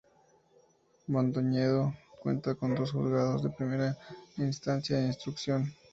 [1.11, 1.93] Mondoñedo
[2.23, 3.95] cuenta con dos Juzgados de Primera
[4.37, 5.71] Instancia e Instrucción.